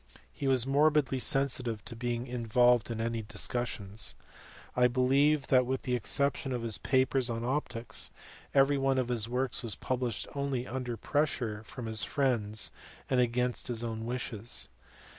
[0.33, 4.15] He was morbidly sensitive to being in volved in any discussions.
[4.75, 8.09] I believe that, with the exception of his papers on optics,
[8.51, 12.71] every one of his works was published only under pressure from his friends
[13.11, 14.69] and against his own wishes.